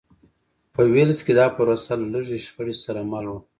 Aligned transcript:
په 0.73 0.81
ویلز 0.93 1.19
کې 1.25 1.33
دا 1.39 1.45
پروسه 1.55 1.93
له 2.01 2.07
لږې 2.13 2.37
شخړې 2.45 2.75
سره 2.83 3.01
مل 3.11 3.25
وه. 3.31 3.39